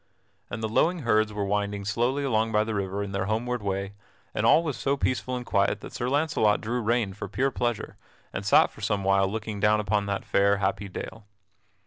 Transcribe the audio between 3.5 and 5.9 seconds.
way, and all was so peaceful and quiet